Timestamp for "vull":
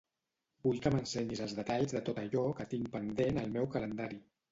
0.67-0.77